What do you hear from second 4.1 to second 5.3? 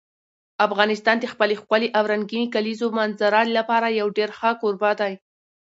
ډېر ښه کوربه دی.